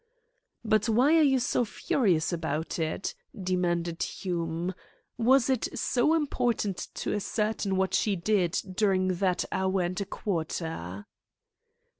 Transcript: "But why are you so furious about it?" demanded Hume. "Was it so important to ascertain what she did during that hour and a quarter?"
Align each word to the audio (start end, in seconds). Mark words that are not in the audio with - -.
"But 0.65 0.89
why 0.89 1.15
are 1.15 1.21
you 1.21 1.37
so 1.37 1.63
furious 1.63 2.33
about 2.33 2.79
it?" 2.79 3.13
demanded 3.39 4.01
Hume. 4.01 4.73
"Was 5.19 5.47
it 5.47 5.77
so 5.77 6.15
important 6.15 6.87
to 6.95 7.13
ascertain 7.13 7.75
what 7.75 7.93
she 7.93 8.15
did 8.15 8.53
during 8.73 9.09
that 9.17 9.45
hour 9.51 9.81
and 9.83 10.01
a 10.01 10.05
quarter?" 10.05 11.05